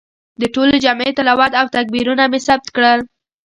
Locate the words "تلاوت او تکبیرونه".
1.17-2.23